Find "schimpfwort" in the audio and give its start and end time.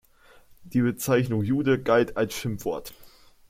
2.33-2.91